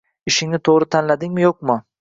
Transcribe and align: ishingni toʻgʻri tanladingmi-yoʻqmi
ishingni 0.31 0.61
toʻgʻri 0.69 0.89
tanladingmi-yoʻqmi 0.97 1.81